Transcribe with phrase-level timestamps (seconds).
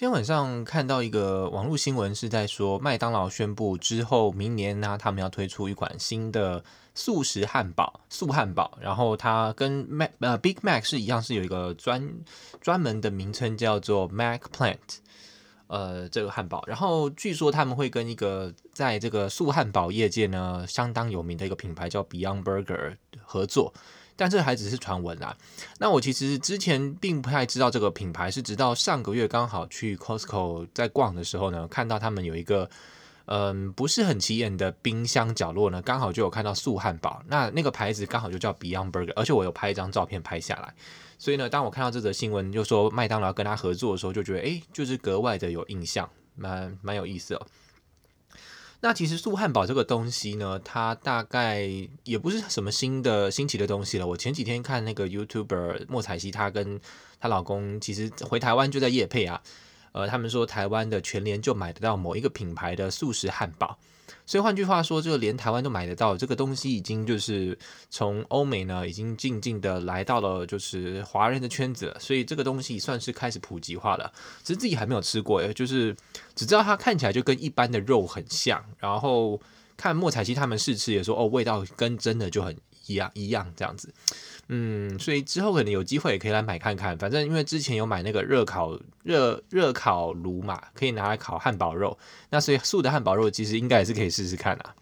[0.00, 8.78] 今天晚上看到一个网络新闻，是在说麦当劳宣布之后，明年呢，他们要推出一款新的速食汉堡，速汉堡。
[8.80, 12.10] 然后它跟 Mac 呃 Big Mac 是一样，是有一个专
[12.62, 14.78] 专门的名称叫做 Mac Plant，
[15.66, 16.64] 呃，这个汉堡。
[16.66, 23.74] 然后据说他们会跟一个在这个速汉堡业界呢相当有名的一个品牌叫 Beyond Burger 合作。
[24.20, 25.34] 但这还只是传闻啦。
[25.78, 32.68] 那我其实之前并不太知道这个品牌，是直到上个月刚好去 Costco 在逛的时候呢，看到他们有一个
[33.24, 37.22] 嗯不是很起眼的冰箱角落呢，刚好就有看到素汉堡。
[37.28, 40.74] 那那个牌子刚好就叫 Beyond Burger，而且我有拍一张照片拍下来。
[41.16, 46.06] 所以呢，当我看到这则新闻就说麦当劳跟他合作的时候，就觉得诶，就是格外的有印象，
[46.36, 47.46] 蛮蛮有意思哦。
[48.82, 51.68] 那其实素汉堡这个东西呢，它大概
[52.04, 54.06] 也不是什么新的新奇的东西了。
[54.06, 56.80] 我前几天看那个 YouTuber 莫彩希，她跟
[57.20, 59.42] 她老公其实回台湾就在夜配啊，
[59.92, 63.78] 呃，他们说台湾的全联就买得到某一个品牌的素食汉堡。
[64.26, 67.58] 所以换句话说，这个连台湾都买得到这个东西，已经就是
[67.90, 71.96] 从欧美呢，已经静静的来到了就是华人的圈子。
[71.98, 74.12] 所以这个东西算是开始普及化了。
[74.44, 75.96] 只是自己还没有吃过，就是
[76.36, 78.64] 只知道它看起来就跟一般的肉很像。
[78.78, 79.40] 然后
[79.76, 83.92] 看莫彩希他们试吃也说，哦，味道跟真的就很一样一样这样子。
[84.48, 86.96] 嗯，所以之后可能有机会也可以来买看看。
[86.98, 91.96] 反正因为之前有买那个热烤热热烤炉嘛，可以拿来烤汉堡肉。
[92.30, 94.74] 那所以素的汉堡肉其实应该也是可以试试看啊。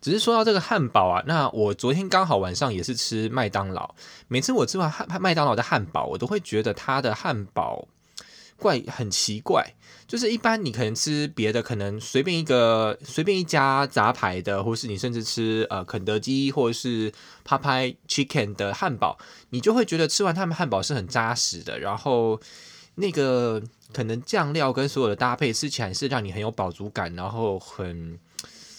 [0.00, 3.94] 只是说到这个汉堡啊，那我昨天刚好晚上也是吃麦当劳。
[4.28, 7.88] 每次我吃完汉麦当劳的汉堡，我都会觉得它的汉堡
[8.58, 9.74] 怪很奇怪。
[10.06, 17.12] 就是一般你可能吃别的，可能随便一个随便一家杂牌的，或是你甚至吃呃肯德基或者是
[17.44, 19.18] p 拍 Chicken 的汉堡，
[19.50, 22.40] 你就会觉得吃完他们汉堡是很扎实的，然后
[22.94, 28.18] 那个可能酱料跟所有的搭配吃起来是让你很有饱足感，然后很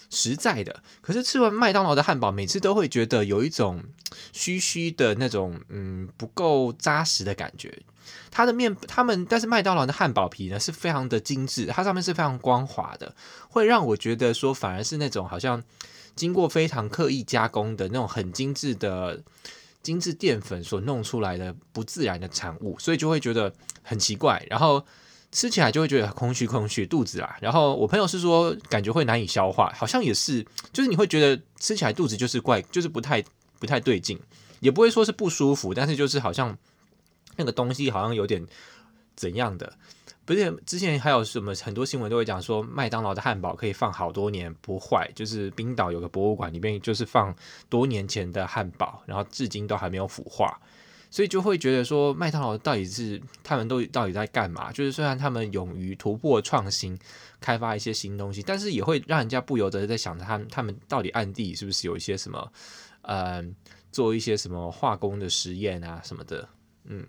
[0.09, 0.83] 实在的。
[1.01, 3.83] 可是吃完麦当劳的汉堡，每次都会觉得有一种
[4.31, 7.81] 虚虚的那种嗯不够扎实的感觉。
[8.31, 13.15] 它的面，他们但是麦当劳的汉堡皮呢是非常的精致，它上面是非常光滑的，
[13.49, 15.61] 会让我觉得说反而是那种好像
[16.15, 19.21] 经过非常刻意加工的那种很精致的
[19.83, 23.53] 精致淀粉所弄出来的不自然的产物，所以就会觉得
[23.83, 24.83] 很奇怪，然后
[25.31, 27.37] 吃起来就会觉得空虚空虚肚子啊。
[27.41, 33.23] 然后我朋友是说感觉会难以消化，好像也是，就是你会觉得吃起来肚子就是怪，就是不太
[33.59, 34.19] 不太对劲，
[34.59, 36.57] 也不会说是不舒服，但是就是好像。
[37.35, 38.45] 那个东西好像有点
[39.15, 39.71] 怎样的，
[40.25, 47.33] 不是之前还有什么很多新闻都会讲说麦当劳的汉堡可以放好多年不坏，就是冰岛有个博物馆里面就是放
[47.69, 50.59] 多年前的汉堡，然后至今都还没有腐化，
[51.09, 54.71] 所以就会觉得说麦当劳到底是他们都到底在干嘛？
[54.71, 56.97] 就是虽然他们勇于突破创新，
[57.39, 62.51] 开发一些新东西，但是也会让人家不由得在想他他们到底暗地是不是有一些什么
[63.01, 63.43] 呃
[63.91, 66.47] 做一些什么化工的实验啊什么的，
[66.85, 67.05] 嗯。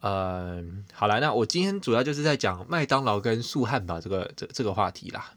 [0.00, 5.32] 呃，好了，那我今天主要就是在讲麦当劳跟速汉堡这个这这个话题啦。